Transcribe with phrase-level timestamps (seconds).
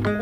[0.00, 0.14] は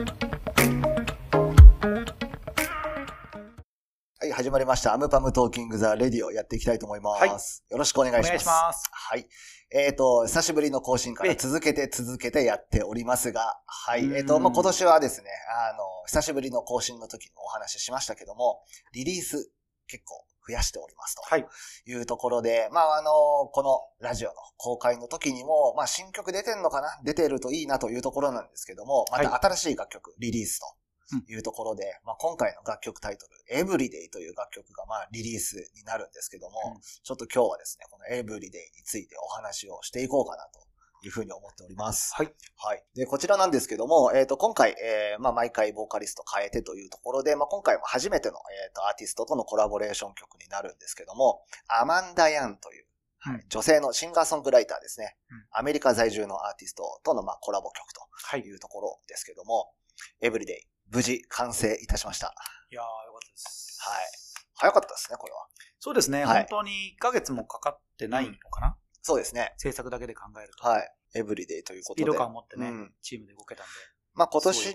[4.22, 4.94] い、始まりました。
[4.94, 7.20] amPm Talking the Radio やっていきたいと思います。
[7.20, 7.30] はい
[7.72, 8.26] よろしくお願いします。
[8.26, 9.28] お願いしますはい。
[9.70, 14.04] えっ、と、久しぶりの更新からええ続けて続けてやっておりますが、はい。
[14.04, 15.28] うんえっ、と、まあ、今年はですね、
[15.70, 18.62] あの、久しぶりの更新の時にもお話ししましたけども、
[18.94, 19.50] リリース
[19.88, 21.22] 結構増やしておりますと。
[21.22, 21.46] はい。
[21.86, 23.10] いうところで、まあ、あの、
[23.52, 26.88] このラジオの公開の時にも、まあ、新曲出てんのかな？
[27.04, 38.50] 出てるといいなというところなんですけども、または新しい楽曲、リリースというところで、まあ、今回の楽曲タイトル、Everyday という楽曲が、まあ、リリースになるんですけども、うんちょっと今日はですね、この Everyday に
[38.84, 40.60] ついてお話をしていこうかなと。
[41.06, 42.14] いうふうに思っております。
[42.14, 42.32] はい。
[42.56, 42.84] はい。
[42.94, 52.84] で、こちらなんですけども、えっ、と、今回、えーまあ、毎回ボーカリスト変えてというところで、まあ、今回も初めての、えっ、と、アーティストとのコラボレーション曲になるんですけども、アマンダ・ヤンという、
[53.18, 55.16] はいうん女性のシンガーソングライターですね。
[55.30, 57.86] うんアメリカ在住のアーティストとの、まあ、コラボ曲
[58.28, 58.40] はい。
[58.40, 59.72] いというところですけども、
[60.20, 62.34] エブリデイ、無事完成いたしました。
[62.70, 63.78] やー、よかったです。
[63.80, 64.26] はい。
[64.54, 65.46] 早かったですね、これは。
[65.78, 68.75] そうですね、はい本当に1ヶ月もかかってないのかな、
[69.06, 69.54] そうですね。
[69.56, 70.66] 制作だけで考えると。
[70.66, 70.90] はい。
[71.14, 72.02] エブリデイということで。
[72.02, 73.70] スピード感を持ってね、うんチームで動けたんで。
[74.14, 74.74] まあ、今年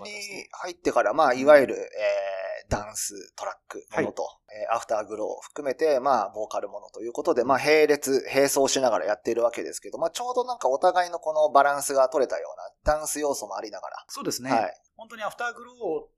[0.62, 16.08] 入ってから、まあ、いわゆる、えー、ダンス、トラックものと、えーアフターグローを含めて、まあ、ボーカルものということで、まあ、並列、並走しながらやっているわけですけど、まあ、ちょうどなんかお互いのこのバランスが取れたような、ダンス要素もありながそうですね、はい本当にアフターグローを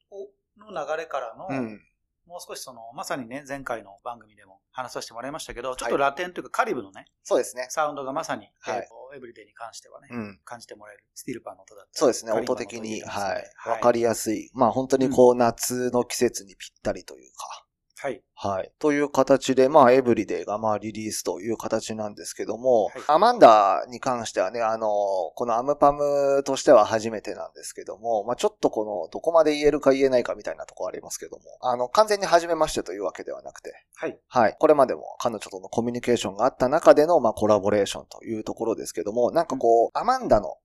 [0.58, 1.58] の流れからの、ら。
[1.58, 1.80] うん。
[2.26, 7.66] もう少しその、まさにね、前回の番組でも話させてもらいましたけど、ちょっとラテンというかカリブのね、そうですね。
[7.68, 10.40] サウンドがまさに、はいエブリデイに関してはね、うん。
[10.44, 13.70] 感じてもらえる、スティールパンの音だったりそうですね、音的に、の音入れてますのはでい。
[13.70, 14.50] わかりやすい。
[14.54, 17.63] まあ、本当にこう、夏の季節にぴったりというか、
[18.04, 18.20] はい。
[18.34, 18.70] はい。
[18.80, 24.88] という形で、まあ、エブリデイがまあ、リリースという形なんですけども、はいアマンダに関してはね、あの、
[25.36, 34.18] このアムパムとしては初めてなんですけども、まあ、ちょっとこの、どこまで言えるか言えないかみたいなところありますけども、あの、完全に初めましてというわけではなくて、はい。
[34.28, 34.56] はい。
[34.58, 40.56] これまでも彼女とのコミュニケーションがあった中での、まあ、コラボレーションというところですけども、なんかこう、アマンダの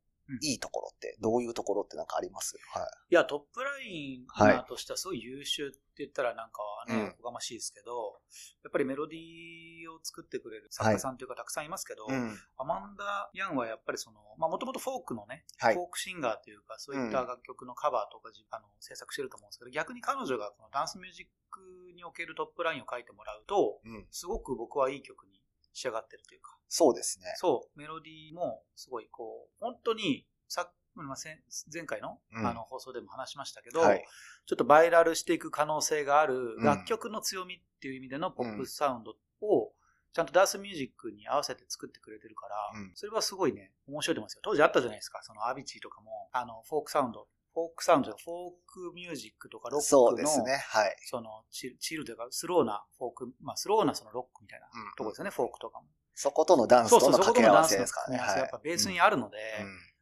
[0.42, 2.56] いいところって、どういうところってなんかあります？
[2.74, 2.84] はい。
[3.12, 8.20] いや、トップラインーとしてはすごい優秀って言ったらなんかね、うんおこがましいですけど、
[8.64, 12.38] やっぱりメロディーを作ってくれる作家さんというかたくさんいますけど、うん。
[12.58, 21.60] アマンダ・ヤンはやっぱりその、まあもともとフォークのね、はいフォークシンガーというか、そういった楽曲のカバーとかじ、あの制作してると思うんですけど、逆に彼女がこのダンスミュージック
[21.96, 24.06] におけるトップラインを書いてもらうと、うん。
[24.12, 25.39] すごく僕はいい曲に
[25.74, 27.34] 仕上がってるというか、そうですね。
[27.38, 30.72] そう、メロディーもすごいこう、本当にさ
[31.74, 34.06] 前回の,、うんあの放送でも話しましたけど、はい。
[34.46, 39.72] ちょっとバイラルしていく可能性があるうん楽曲の強みっていう意味でのポップスサウンドを
[40.12, 44.42] ちゃんとダンスミュージックに合わせて作ってくれてるから、うんそれはすごいね、面白いと思いますよ。
[44.44, 50.58] 当時あったじゃないですか、その Avicii とかも、あの、フォークサウンド、フォークサウンド、フォークミュージックとかロックの、そうですね。
[50.70, 50.96] はい。
[51.06, 55.88] そのチルチルというかスローなフォーク、まあスローなそのロックみたいなうんところですよね、フォークとかも。
[56.14, 58.18] そことのダンスとの掛け合わせですからね。
[58.18, 59.38] そうそうそやっぱベースにああるので、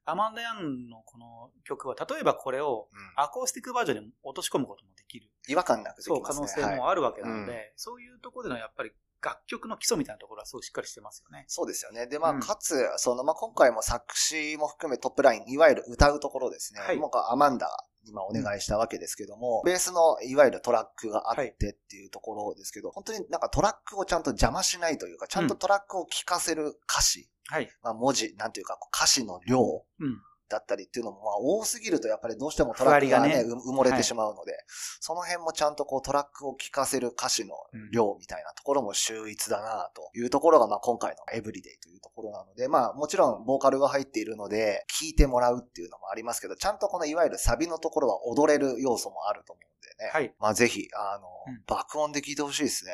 [0.06, 5.30] アマンダ・ヤンのこの曲は、例えばこれをアコースティックバージョンに落とし込むこともできる。
[5.48, 6.36] 違和感なくできそう、ますね。
[6.36, 8.92] 可能性はいもあるわけなので、うんそういうところでのやっぱり
[9.22, 11.46] 楽曲の基礎みたいなところはすごいしっかりしてますよね。
[11.48, 12.08] そうですよね。
[12.08, 16.82] で、まあ、うんかつ、その、まあ、今回も作詞も含めトップライン、いわゆる歌うところですね。
[16.82, 17.68] はいもうアマンダ
[18.04, 27.70] に今お願いしたわけですけども、ベースのいわゆるトラックがあってっていうところですけど、本当になんかトラックをちゃんと邪魔しないというか、ちゃんとトラックを聴かせる歌詞、はい。
[27.82, 29.60] まあ、文字、なんていうか、歌詞の量、
[30.00, 30.22] うん。
[30.50, 34.54] だったりっていうのも、まあ、多すぎるとやっぱりどうしてもトラックがね、ねう埋もれてしまうので、
[35.00, 37.56] その辺もちゃんとこうトラックを聴かせる歌詞の
[37.92, 50.12] 量みたいなところも秀逸だなというところが、まあ、今回のエブリデイというところなので、まあ、もちろんボーカルが入っているので、聴いてもらうっていうのもありますけど、ちゃんとこのいわゆるサビのところは踊れる要素もあると思うんでね。
[50.12, 50.34] はい。
[50.40, 52.92] まあ、ぜひ、あの、うん爆音で聴いてほしいですね。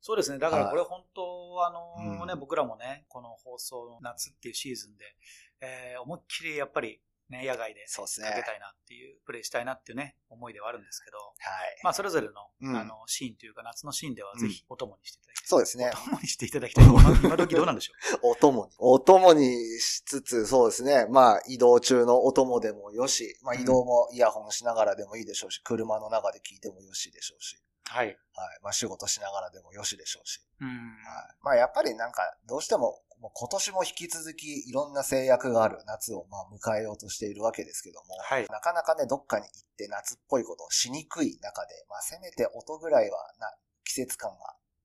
[0.00, 0.38] そうですね。
[0.38, 5.04] だからはいこれ本当、あのね、うん僕らもね、この放送の夏っていうシーズンで、
[5.64, 8.28] えー思いっきりやっぱりね、野外でそうですね。
[8.28, 11.80] かけたいなっていう、プレイしたいなっていうね、思いではあるんですけど、はい。
[11.82, 15.48] まあそれぞれの、うんあの、シーンというか夏のシーンではぜひお供にしていただきたい。
[15.48, 15.90] そうですね。
[15.92, 16.84] お供にしていただきたい。
[16.84, 18.72] 今今時どうなんでしょ お供に。
[18.78, 21.06] お供にしつつ、そうですね。
[21.08, 27.60] まあ、移動中のお供でもよし、まあ、うん移動もイヤホンしながらでもいいでしょうし、車の中で聞いてもよしでしょうし、う。
[27.84, 28.06] はい。
[28.06, 28.16] はい。
[28.62, 30.40] まあ、仕事しながらでもよしでしょうし。
[30.60, 30.68] うん。
[30.68, 30.76] はい。
[31.42, 43.50] まあ、やっぱりなんか、どうしても、もう今年も引き続きいろんな制約がある夏をまあ迎えようとしているわけですけども、はいなかなかね、どっかに行って夏っぽいことをしにくい中で、まあ、せめて音ぐらいはな
[43.84, 44.36] 季節感が、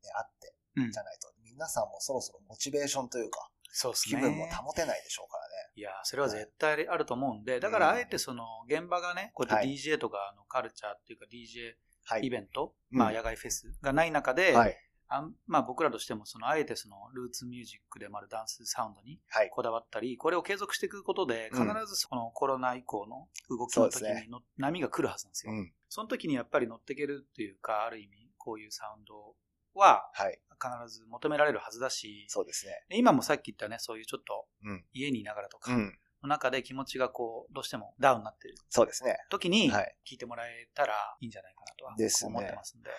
[0.03, 5.49] ね、あって、うんじゃないと、皆さんもそろそろモチベーションというか、そうです気分も保てないでしょうからね。
[5.75, 11.77] いや、それは絶対あると思うんで、だからあえてその現場がね、こうやってはい DJ とかのカルチャーっていうか DJ はい。
[12.17, 14.75] イベント、うんまあ野外フェスがない中で、はい。
[15.11, 19.49] あんまあ僕らとしてもそのあえてそのルーツミュージックでもあるダンスサウンドにはい。
[19.49, 25.53] こだわったり、これを継続していくことで、必うんずそのコロナ以降の動きの時にの波が来るはずなんですよ。
[25.53, 25.73] うん。
[25.89, 29.35] その時にやっぱり乗っていけるっていうか、ある意味こういうサウンド
[29.73, 30.39] ははい。
[30.61, 32.85] 必ず求められるはずだし、そうですね。
[32.89, 34.85] で今もさっき言ったね、そういうちょっとうん。
[34.93, 35.97] 家にいながらとかうん。
[36.23, 39.17] の中で気持ちがこう、どうしてもダウンになってるそうですね。
[39.29, 41.95] 時にはい聞いてもらえたらいいんじゃないかなとは
[42.29, 42.89] 思ってますんで。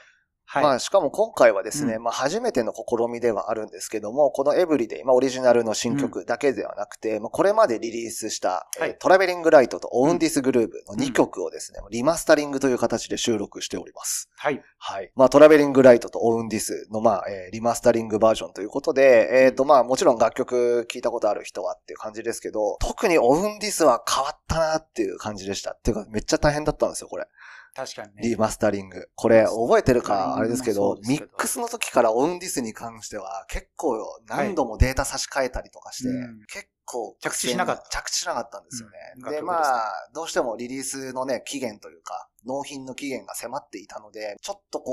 [0.52, 0.62] はい。
[0.64, 14.28] まあ、しかも今回はですね、うんまあ、初めての試みではあるんですけども、この Everyday、まあ、オリジナルの新曲だけではなくて、まあ、これまでリリースした、えーはい Traveling Light と Own This Groove の2曲をですね、リマスタリングという形で収録しております。
[14.36, 14.60] はい。
[14.78, 15.12] はい。
[15.14, 25.72] まあ、 Traveling Light と Own This の、まあ、えーリマスタリングバージョンということで、えっ、と、まあ、もちろん楽曲聞いたことある人はっていう感じですけど、特に Own This は変わったなっていう感じでした。
[25.72, 27.26] っていうか、めっちゃ大変だったんですよ、これ。
[27.74, 28.22] 確かにね。
[28.22, 29.08] リマスタリング。
[29.14, 36.40] これ、覚えてるか、あれですけどミックスの時から Own This に関しては、結構何度もデータ差し替えたりとかして、うん。
[36.46, 37.88] 結構着地しなかった。
[38.02, 38.96] 着地しなかったんですよね。
[39.24, 39.30] うん。
[39.30, 44.92] で、まあ、どうしてもリリースのね、期限というか、納品の期限が迫っていたので、ちょっとこ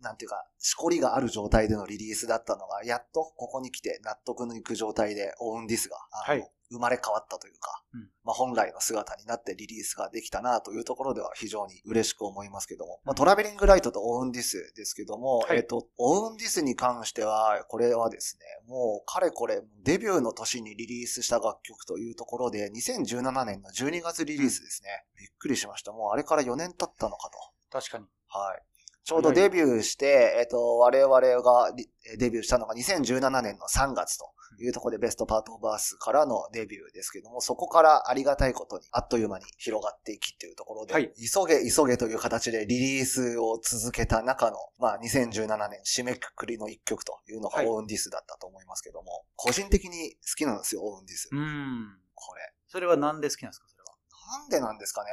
[0.00, 25.04] う、なんていうか、しこりがある状態でのリリースだったのが、やっとここに来て納得のいく状態で Own This が、はい生まれ変わったというか、うんまあ、本来の姿になってリリースができたなというところでは非常に嬉しく思いますけども、まあ、うん Traveling Light と Own This ですけども、はいえっと、 Own This に関しては、これはですね、もうかれこれデビューの年にリリースした楽曲というところで、2017年の12月リリースですね。
[25.18, 25.92] びっくりしました。
[25.92, 27.38] もうあれから4年経ったのかと。
[27.70, 28.06] 確かに。
[28.28, 28.69] はい。
[29.04, 31.88] ちょうどデビューして、えっと、我々がリ
[32.18, 34.30] デビューしたのが2017年の3月と
[34.60, 51.28] いうところでベストパートオブアースからのデビューですけども、そこからありがたいことにあっという間に広がっていきっていうところで、はい急げ急げという形でリリースを続けた中の、まあ2017年締めくくりの一曲というのがはいオウンディスだったと思いますけども、個人的に好きなんですよ、オウンディス。
[51.32, 51.98] うん。
[52.14, 52.42] これ。
[52.68, 54.38] それはなんで好きなんですかそれは？
[54.38, 55.10] なんでなんですかね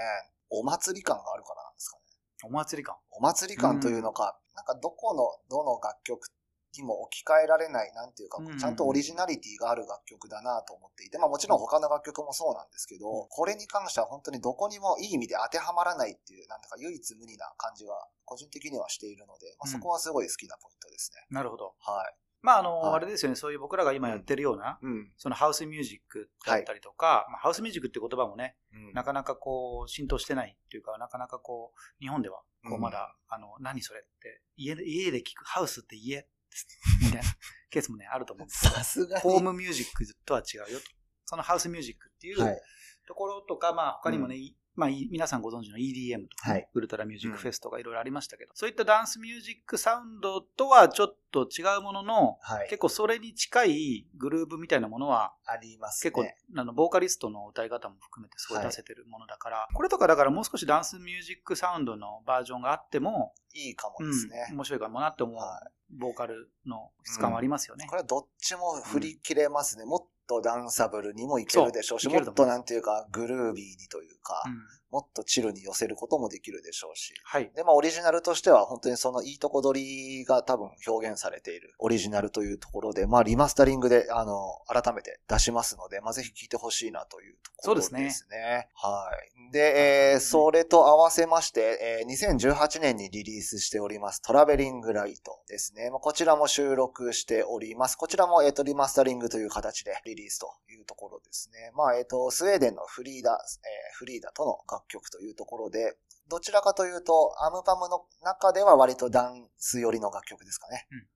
[0.49, 2.03] お祭り感があるからなんですかね
[2.43, 2.95] お祭り感。
[3.11, 6.27] お祭り感というのか、なんかどこの、どの楽曲
[6.75, 21.25] にも置き換えられない、なんていうか、うんちゃんとオリジナリティがある楽曲だなと思っていて、まあもちろん他の楽曲もそうなんですけど、うんこれに関しては本当にどこにもいい意味で当てはまらないっていう、なんていうか唯一無二な感じは個人的にはしているので、まあ、うんそこはすごい好きなポイントですね。
[21.29, 21.73] なるほど。
[21.79, 22.26] はい。
[22.41, 25.11] まあ、あの、はいあれですよね、そういう僕らが今やってるような、うん。
[25.17, 36.27] そのハウスミュージックだったりとか、まあ、ハウスミュージックって言葉もね、うんなかなかこう、浸透してないっていうか、なかなかこう、日本では、こううんまだ、あの、何それって、家で、家で聞く、ハウスって家？
[37.01, 37.23] みたいな
[37.69, 39.21] ケースもね、あると思うんですさすがに。
[39.21, 40.85] ホームミュージックとは違うよと。
[41.25, 42.61] そのハウスミュージックっていうはい。
[43.07, 52.69] ところとか、まあ他にもね、いまあい皆さんご存知の EDM とかね、はいウルトラミュージックフェスとかいろいろありましたけど、そういったダンスミュージックサウンドとはちょっと違うものの、はい。
[52.69, 56.11] 結構それに近いグルーブみたいなものは、ありますね。
[56.11, 56.15] 結
[56.53, 64.47] 構、あの、ボーカリストの歌い方も含めてすごい出せてるものだから、これとかだからもう少しダンスミュージックサウンドのバージョンがあっても、いいかもうんですね。
[64.51, 67.85] 面白いかもなって思う、はボーカルの質感はありますよね。
[67.87, 69.85] これはどっちも振り切れますね。
[69.85, 74.53] もっとダンサブルにもいけるでしょうし、もっとなんていうか、グルービーにというか、うん
[74.91, 77.13] もっとチルに寄せることもできるでしょうし。
[77.23, 77.51] はい。
[77.55, 87.99] で、まあ、オリジナルとしては、本当にそのいいとこ取りが多分表現されているオリジナルというところで、まあ、リマスタリングで、あの、改めて出しますので、まあ、ぜひ聴いてほしいなというところですね。
[87.99, 88.27] そうです
[88.75, 89.09] は
[89.49, 89.51] い。
[89.51, 95.89] で、えー、それと合わせまして、えー、2018年にリリースしております、トラベリングライトですね。
[95.89, 97.97] まあ、こちらも収録しております。
[97.97, 101.71] こちらも、えっ、と、リマスタリングという形でリリースというところですね。
[101.75, 105.97] まあ、えっ、と、スウェーデンのフリーダ、えーフリーダとの楽曲というところで、
[106.29, 110.87] どちらかというと、アムパムの中では割とダンス寄りの楽曲ですかね。
[110.91, 111.07] うん。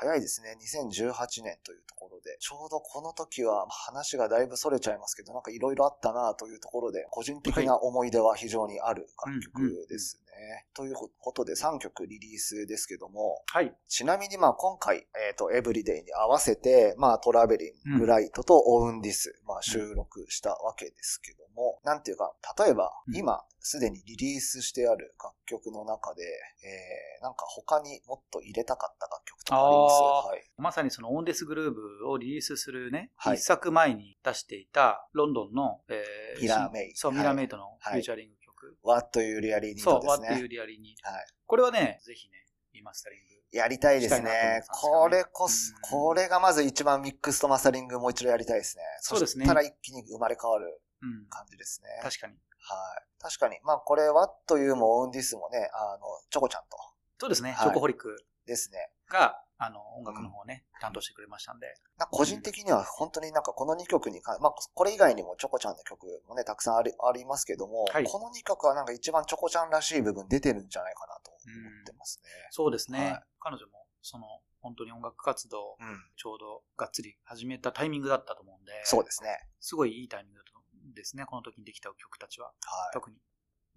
[0.00, 0.56] 早いですね。
[0.62, 2.36] 2018年というところで。
[2.38, 10.66] ちょうどこの時は話がだいぶ逸れちゃいますけど、なんかいろいろあったなというところで、個人的な思い出は非常にある楽曲ですね。
[10.72, 13.74] ということで3曲リリースですけども、はい。
[13.88, 30.02] ちなみにまあ今回、えっ、と、エブリデイに合わせて、まあトラベリングライトとオウンディス、まあ収録したわけですけども、なんていうか、例えばうん今すでにリリースしてある楽曲の中で、えー、なんか他にもっと入れたかった楽曲とかあります？
[30.28, 30.50] はい。
[30.58, 36.04] まさにそのオンデスグルーブをリリースするね、一、はい作前に出していたロンドンの、え
[36.40, 38.76] ミラーメイそう、はいミラーメイトのフューチャリング曲。
[38.82, 40.08] What You Really Need ですそう、ね。
[40.08, 41.10] What You Really Need。
[41.10, 41.26] はい。
[41.46, 43.28] これはね、ぜひね、リマスタリング。
[43.50, 44.18] やりたいですね。
[44.20, 48.82] すねこれこそ、うんこれがまず一番ミックスとマスタリングもう一度やりたいですね。
[49.00, 51.26] そうですねそしたら一気に生まれ変わるうん。
[51.30, 51.88] 感じですね。
[52.02, 52.34] 確かに。
[52.74, 53.22] はい。
[53.22, 53.58] 確かに。
[53.64, 56.76] まあこれ、ワットユーもオウンディスもね、あの、チョコちゃんと
[57.18, 57.50] そうですね。
[57.50, 58.90] はいチョコホリックですね。
[59.10, 61.66] が、あの、音楽の方をね、担当してくれましたんで。
[61.98, 71.38] なんか個人的には本当になんかこの2曲にか、まあこれ以外にもチョコちゃんの曲もね、たくさんありありますけども、はいこの2曲はなんか一番チョコちゃんらしい部分出てるんじゃないかなと思
[71.82, 72.30] ってますね。
[72.50, 72.98] そうですね。
[72.98, 74.26] はい彼女も、その、
[74.60, 76.04] 本当に音楽活動、うん。
[76.16, 79.38] ちょうどがっつり始めたタイミングだったと思うんで、そうですね。
[79.60, 80.57] すごいいいタイミングだったん
[80.98, 82.46] ですね、この時にできた曲たちは。
[82.46, 82.54] はい。
[82.92, 83.16] 特に。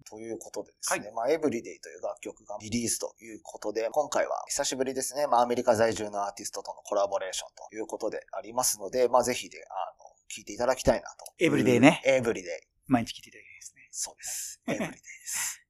[0.04, 11.32] ということでですね、はいまあ、エブリデイという楽曲がリリースということで、今回は久しぶりですね、まあ、アメリカ在住のアーティストとのコラボレーションということでありますので、まあ、ぜひで、あの、聞いていただきたいなと。
[11.38, 12.68] エブリデイねエブリデイ。
[12.88, 13.88] 毎日聴いていただきたいですね。
[13.92, 14.60] そうです。
[14.66, 15.62] エブリデイです。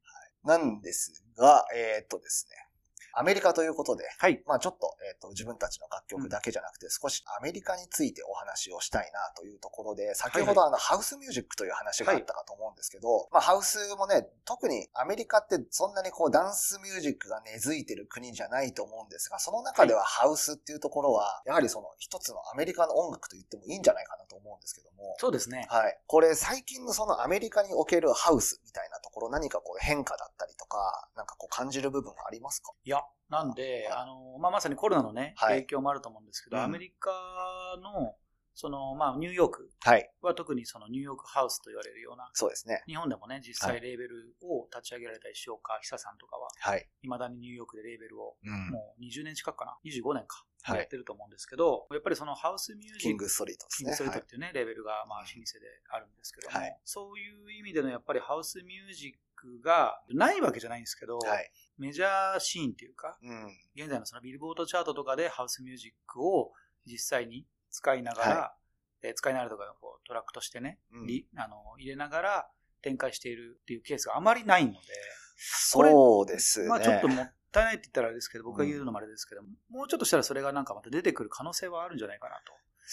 [0.44, 2.71] はい、なんですが、えーっとですね、
[3.14, 4.42] アメリカということで、はい。
[4.46, 25.66] まあちょっと、えっ、と、自分たちの楽曲だけじゃなくて、少しアメリカについてお話をしたいなというところで、先ほどあの、ハウスミュージックという話があったかと思うんですけど、まあハウスもね、特にアメリカってそんなにこうダンスミュージックが根付いてる国じゃないと思うんですが、その中ではハウスっていうところは、やはりその一つのアメリカの音楽と言ってもいいんじゃないかなと思うんですけども、そうですね。
[25.68, 25.98] はい。
[26.06, 32.72] これ最近のそのアメリカにおけるハウスみたいなところ何かこう変化だったりとか、なんかこう感じる部分ありますか？
[32.82, 35.54] いや、なんで、あの、まあ、まさにコロナのね、はい。
[35.60, 36.62] 影響もあると思うんですけど、うん。
[36.64, 37.10] アメリカ
[37.82, 38.16] の、
[38.54, 39.70] その、まあ、ニューヨーク
[40.20, 42.82] は特にそのニューヨークハウスと言われるような、そうですね。
[42.86, 46.86] 日本でもね、実際レーベルを立ち上げられた石岡久さんとかは、はい。
[47.02, 50.44] 未だにニューヨークでレーベルをうんもう20年近くかな ?25 年か？
[50.64, 53.00] はいやってると思うんですけど、やっぱりそのハウスミュージック。
[53.00, 53.86] キングストリートですね。
[53.86, 55.42] キングストリートはいっていうね、レベルがまあ老舗で
[55.90, 61.50] あるんですけども、はいそういう意味でのやっぱりハウスミュージックがないわけじゃないんですけど、はい。
[61.78, 63.46] メジャーシーンっていうか、うん。
[63.74, 66.52] 現在のそのビルボードチャートとかでハウスミュージックを
[66.86, 68.54] 実際に使いながら、は
[69.02, 72.46] えー使いながらとかこうトラックとしてね、うんりあの入れながら
[72.82, 74.78] 展開しているっていうケースがあまりないので、
[75.36, 76.68] そうですね。
[76.68, 82.36] まあちょっともったいないって言ったらあれですけど、僕が言うのもあれですけど、もうちょっとしたらそれがなんかまた出てくる可能性はあるんじゃないかな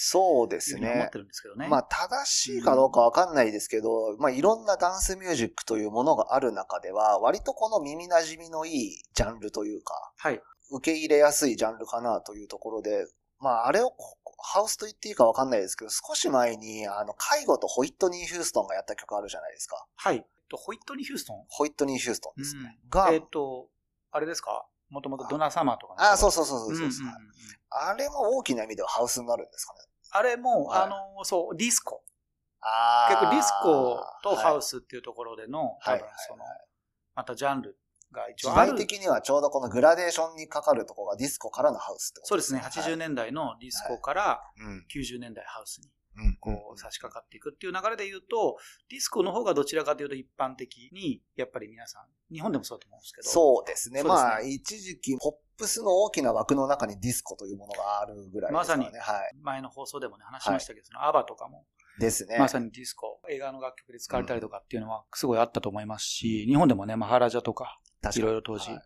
[0.02, 1.10] そうですね思っ。
[1.10, 1.68] てるんですけどね。
[1.68, 10.42] まあ、正しいかどうかわかんないですけど、まあ、いろんなダンスミュージックというものがある中では、割とこの耳馴染みのいいジャンルというか、はい。
[10.72, 13.08] 受け入れやすいジャンルかなというところで、
[13.40, 19.86] まあ、あれをこハウスと言っていいかわかんないですけど、少し前に、あの、介護とホイットニー・ヒューストンがやった曲あるじゃないですか。
[19.96, 20.26] はい。
[20.50, 21.46] とホイットニー・ヒューストン？
[21.48, 22.80] ホイットニー・ヒューストンですね。
[22.84, 23.68] うんが、えっと、
[24.12, 24.66] あれですか？
[24.90, 26.92] もともとドナ・サマーとかのあ、そうそうそうそうそう、うんうんうん
[27.72, 29.80] あれも大きな意味ではハウスになるんですかね？
[30.10, 32.04] あれも、はいあの、そう、ディスコ。
[32.62, 34.70] あ結構ディスコとハウス。
[34.70, 36.44] スっていうところでの、多分はいはいその、
[37.14, 37.78] またジャンル
[38.12, 38.80] が一時応ある代。
[38.80, 44.86] 的にはちょうどこのグラデーションにかかるところがディスコからのハウスってことそうですね、80年代のディスコからうん。
[44.94, 46.38] 90年代ハウスにうん。
[46.40, 48.58] こう差し掛かっていくっていう流れで言うと、
[48.90, 54.00] ディスコの方がどちらかというと一般的に、やっぱり皆さん、日本でもそうだと思うんですけど、そうですね。
[54.00, 58.92] すねまあ、一時期、ポップスの大きな枠の中にディスコというものがあるぐらいですからね。
[58.92, 59.36] まはい。
[59.42, 61.66] 前の放送でもね、話しましたけど、その ABBA とかも、
[62.00, 62.38] ですね。
[62.40, 67.80] まさにディスコ、映画の楽曲で使われたりとかっていうのはすごいあったと思いますし、日本でもね、マハラジャとか、
[68.16, 68.72] いろいろ当時。
[68.72, 68.82] はい。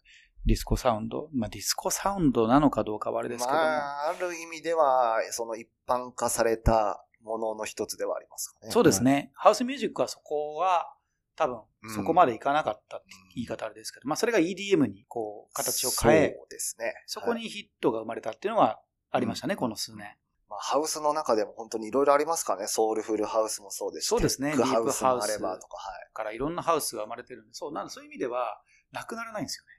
[0.45, 8.71] ディスコサウンド、まあディスコサウンドなのかどうかはあれですけども、まあ、ある意味では、その一般化されたものの一つではありますかね。
[8.71, 10.93] そうですね、ハウスミュージックはそこは
[11.35, 11.95] 多分うん。
[11.95, 16.93] そこまでいかなかったって言い方あれですけど、まあそれが EDM にこう形を変え、そうですね。
[17.05, 17.41] そこはい。
[17.41, 20.15] にヒットが生まれたっていうのはありましたね、この数年。
[20.49, 22.67] まあ、ハウスの中でも本当にいろいろありますかね。
[22.67, 24.51] ソウルフルハウスもそうですしそうですね。
[24.51, 26.09] テックハウスもあディープハウスればとか、はい。
[26.13, 28.61] からいろんなハウスが生まれてるんで、そう、なんでそういう意味では
[28.93, 29.73] なくならないんですよね。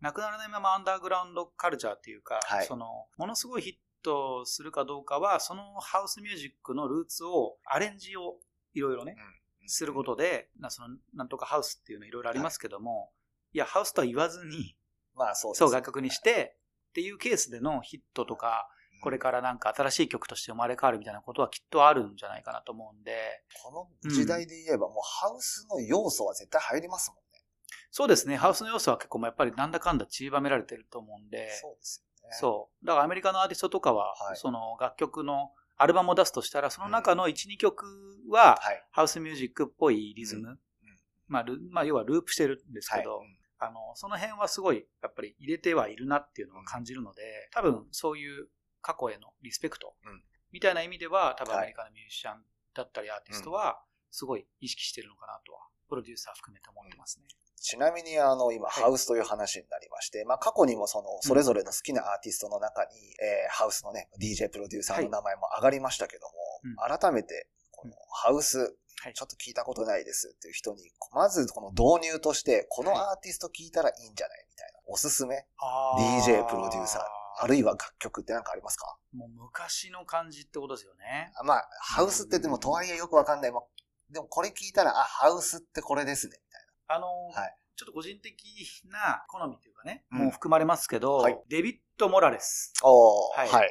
[0.00, 2.66] なくならないままアンダーグラウンドカルチャーっていうか、はい。
[2.66, 8.36] その、ものすごいヒットするかどうかは、そのハウスミュージックのルーツを、アレンジを
[8.74, 9.14] いろいろね、
[9.62, 9.68] うん。
[9.68, 13.12] することで、なそのなんとかハウスっていうのいろいろありますけども、
[13.54, 14.76] い、や、ハウスとは言わずに、
[15.14, 16.58] まあそうですそう、楽曲にして、
[16.90, 18.68] っていうケースでのヒットとか、
[19.02, 27.23] これかからなんか新しい曲として生まれ変わるみたいなことはきっとあるんじゃないかなと思うんで、この時代で言えば、もうハウスの要素は絶対入りますもんね。
[27.90, 32.36] そうですね、ハウスの要素は結構やっぱりなんだかんだ散りばめられてると思うんで、そうですよね。
[32.40, 32.86] そう。
[32.86, 37.84] だからアメリカのアーティストとかは、はいその楽曲のアルバムを出すとしたら、その中の1、2曲
[38.30, 38.84] は、はい。
[38.90, 40.48] ハウスミュージックっぽいリズム。
[40.50, 40.58] うん
[41.26, 43.00] まあ、ルまあ、要はループしてるんですはい。
[43.00, 43.22] けど、
[43.58, 48.48] あの、その辺はすごい、やっぱり入れてはいるなっていうのを感じるので、多分そういう
[48.82, 57.26] 過去へのリスペクトうんみたいな意味では、多分はいアメリカのミュージシャンだったりアーティストは、すごい意識してるのかなとは、プロデューサー含めて思ってますね。
[57.60, 58.82] ちなみにあの、今、はい。
[58.84, 62.90] ハウスという話になりまして、まあ過去にもその、それぞれの好きなアーティストの中に、
[63.22, 69.14] えーハウスのね、DJ プロデューサーの名前も上がりましたけども、改めて、このハウス、はい。
[69.14, 75.46] ちょっと聞いたことないですっていう人に、まずこの導入として、このアーティスト聞いたらいいんじゃないみたいな、おすすめ、
[75.98, 77.02] DJ プロデューサー、
[77.42, 78.96] あるいは楽曲って何かありますか？
[79.12, 81.32] もう昔の感じってことですよね。
[81.36, 83.52] あまあ、ハウスってでもとはいえよくわかんない。
[83.52, 83.62] まあ
[84.10, 86.38] でもこれ聞いたら、あ、ハウスってこれですね、
[86.88, 88.36] あの、はいちょっと個人的
[88.84, 92.72] な好みというかね、うんもう含まれますけど、はいデビッド・モラレス。
[92.82, 93.70] はいはい。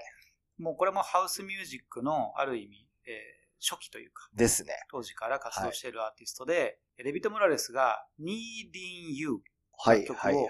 [0.58, 4.74] もうこれもハウスミュージックのある意味、えー初期というか、ですね。
[4.92, 9.40] 当時から活動しているアーティストで、デビッド・モラレスが Needing You
[9.78, 10.46] はい、曲をはい、はい。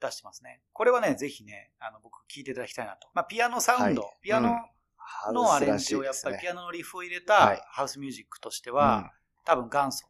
[0.00, 0.60] 出してますね。
[0.74, 3.08] これはね、ぜひね、あの、僕聞いていただきたいなと。
[3.14, 4.54] まあ、ピアノサウンド、はいピアノ
[4.96, 9.12] ハのアレンジをやっぱりピアノのリフを入れはたいハウスミュージックとしてうんは、
[9.44, 10.06] 多分元祖。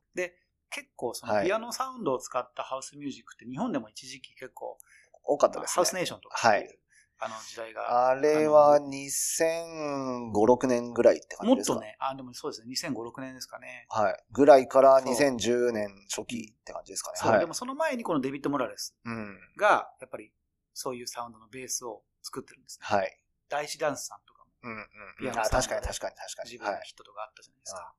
[0.70, 4.78] で、結構そはいのピアノサウンドを使ったハウスミュージックって日本でも一時期結構、
[5.25, 5.75] 多かったですね。
[5.76, 6.78] ハウスネーションとかっていう、はい
[7.20, 11.75] あの時代が、あれは2005、6年ぐらいって感じですか？
[11.75, 11.84] もっと。
[11.84, 13.87] ね、あ、でもそうですね、2005、6年ですかね。
[13.90, 14.25] はい。
[14.30, 17.16] ぐらいからそう2010年初期って感じですかね。
[17.18, 17.40] そう、はい。
[17.40, 19.37] でもその前にこのデビッド・モラレスうん。
[19.56, 20.32] が、やっぱり
[20.75, 22.87] そういうサウンドのベースを作ってるんですね。
[22.87, 23.10] はい。
[23.48, 25.28] 大師ダンスさんとかもうんうんうん。
[25.30, 26.50] あ、ノサウンド確かに確かに確かに。
[26.52, 26.82] 自分のはい。
[26.87, 27.94] ヒットとかあったじゃないですか。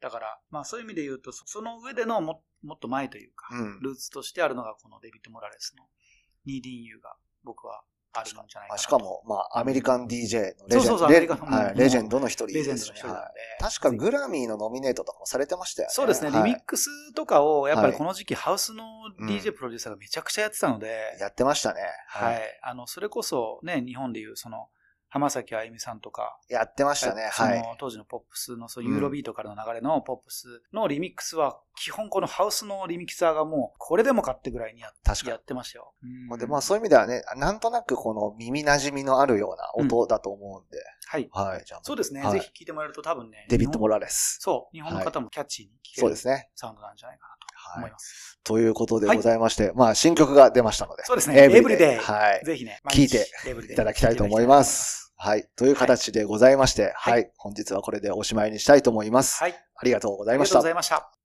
[0.00, 3.80] だから、まあそういう意味で言うと、そその上でのももっと前というか、うん。
[3.80, 5.84] ルーツとしてあるのがこのデビッド・モラレスの
[6.46, 7.82] Needing You が僕は
[8.14, 11.08] あるんじゃないかなしかも、まあ、アメリカン DJ のレジェンド。
[11.74, 13.20] レジェンドの一人ですレジェンドの一人なんで。
[13.20, 15.92] はい確かグラミーのノミネートとかもされてましたよね。
[15.94, 18.84] そうですね、はいリミックスとかを、やっぱりはいこの時期、ハウスの
[19.20, 21.80] DJ プロデューサーがめちゃくちゃやってたので、やってましたね。
[22.08, 22.60] はい。。
[22.62, 24.68] あの、それこそね、日本でいう、その、
[25.14, 27.30] 浜崎あゆみさんとか、やってましたね。
[27.32, 27.76] そのはい。
[27.78, 35.30] 当時のポップスの、そうユーロビートからの流れのポップスのリミックスは、基本このハウスのリミキサーがもう、これでもかってぐらいにや確かに。
[35.30, 35.92] やってましたよ。
[36.02, 40.78] うんで、まあそういう意味ではね、なんとなくこの耳馴染みのあるような音だと思うんで。
[41.06, 41.28] はい。
[41.30, 41.64] はい。
[41.64, 44.38] じゃあ、そうですね、はいぜひ聞いてもらえると多分ね、デビッド・モララレス。
[44.40, 46.50] そう、日本の方もキャッチーに聞けるそうですね。
[46.56, 47.90] サウンドなんじゃないかなとはい思い。
[47.92, 48.40] ます。
[48.42, 51.04] ということでございまして、まあ新曲が出ましたので。
[51.04, 51.96] そうですね、エブリデイ。
[51.98, 52.44] はい。
[52.44, 53.26] ぜひね、聞いて
[53.72, 54.64] いただきたいと思いま。
[54.64, 55.03] す。
[55.16, 55.48] はい。
[55.56, 57.30] という形でございまして、はいはい。
[57.36, 59.42] 本日はこれでおしまいにしたいと思います。
[59.42, 59.54] はい。
[59.76, 60.70] ありがとうございましたありがとうござ。
[60.70, 61.23] いました。